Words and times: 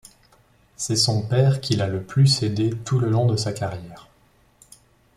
C'est 0.77 0.95
son 0.95 1.21
père 1.21 1.61
qui 1.61 1.75
l'a 1.75 1.85
le 1.85 2.01
plus 2.01 2.41
aidé 2.41 2.71
tout 2.71 2.97
le 2.99 3.07
long 3.11 3.27
de 3.27 3.35
sa 3.35 3.53
carrière. 3.53 4.07